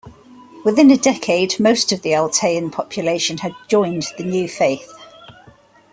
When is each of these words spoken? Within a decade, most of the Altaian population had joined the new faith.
Within 0.65 0.89
a 0.89 0.97
decade, 0.97 1.59
most 1.59 1.91
of 1.91 2.01
the 2.01 2.13
Altaian 2.13 2.71
population 2.71 3.37
had 3.37 3.53
joined 3.69 4.05
the 4.17 4.23
new 4.23 4.47
faith. 4.49 4.91